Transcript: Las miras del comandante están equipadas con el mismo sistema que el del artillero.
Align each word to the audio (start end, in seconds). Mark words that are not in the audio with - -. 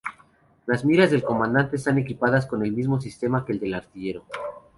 Las 0.65 0.83
miras 0.83 1.11
del 1.11 1.21
comandante 1.23 1.75
están 1.75 1.99
equipadas 1.99 2.47
con 2.47 2.65
el 2.65 2.71
mismo 2.71 2.99
sistema 2.99 3.45
que 3.45 3.51
el 3.51 3.59
del 3.59 3.75
artillero. 3.75 4.25